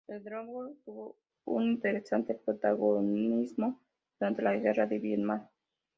[0.07, 1.15] El Dragonfly tuvo
[1.45, 3.79] un interesante protagonismo
[4.19, 5.47] durante la guerra de Vietnam.